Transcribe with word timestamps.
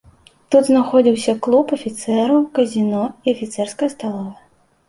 Тут 0.53 0.63
знаходзіўся 0.69 1.35
клуб 1.47 1.73
афіцэраў, 1.77 2.39
казіно 2.57 3.03
і 3.27 3.37
афіцэрская 3.39 3.89
сталовая. 3.97 4.35